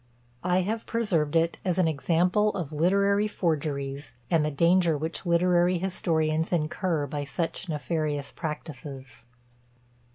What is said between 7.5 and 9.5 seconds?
nefarious practices.